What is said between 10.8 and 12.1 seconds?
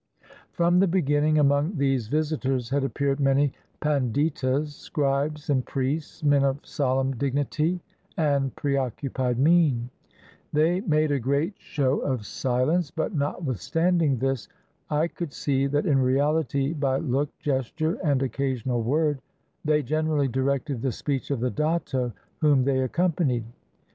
made a great show 549